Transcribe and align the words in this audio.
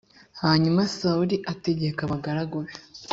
hanyuma 0.41 0.81
sawuli 0.97 1.35
ategeka 1.51 1.99
abagaragu 2.03 2.57
be 2.65 2.71